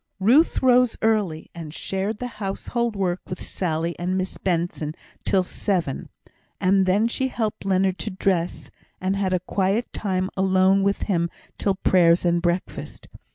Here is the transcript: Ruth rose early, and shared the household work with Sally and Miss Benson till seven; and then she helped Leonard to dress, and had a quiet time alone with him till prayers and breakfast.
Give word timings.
Ruth 0.19 0.63
rose 0.63 0.97
early, 1.03 1.51
and 1.53 1.71
shared 1.71 2.17
the 2.17 2.25
household 2.41 2.95
work 2.95 3.21
with 3.27 3.39
Sally 3.45 3.93
and 3.99 4.17
Miss 4.17 4.39
Benson 4.39 4.95
till 5.25 5.43
seven; 5.43 6.09
and 6.59 6.87
then 6.87 7.07
she 7.07 7.27
helped 7.27 7.65
Leonard 7.65 7.99
to 7.99 8.09
dress, 8.09 8.71
and 8.99 9.15
had 9.15 9.31
a 9.31 9.39
quiet 9.41 9.93
time 9.93 10.31
alone 10.35 10.81
with 10.81 11.03
him 11.03 11.29
till 11.59 11.75
prayers 11.75 12.25
and 12.25 12.41
breakfast. 12.41 13.09